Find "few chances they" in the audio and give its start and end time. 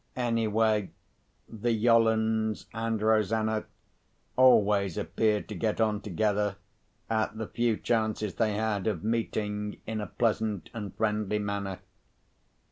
7.45-8.55